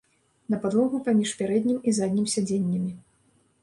На 0.53 0.59
падлогу 0.63 1.03
паміж 1.09 1.35
пярэднім 1.43 1.77
і 1.87 1.97
заднім 2.01 2.27
сядзеннямі. 2.37 2.91